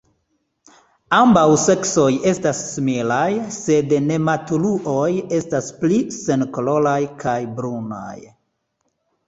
Ambaŭ 1.17 1.43
seksoj 1.63 2.05
estas 2.31 2.61
similaj, 2.69 3.27
sed 3.57 3.93
nematuruloj 4.07 5.13
estas 5.43 5.71
pli 5.85 6.03
senkoloraj 6.19 6.99
kaj 7.25 7.39
brunaj. 7.61 8.19